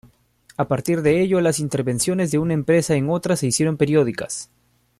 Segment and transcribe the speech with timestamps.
[0.57, 4.49] A partir de ello, las intervenciones de una empresa en otra se hicieron periódicas.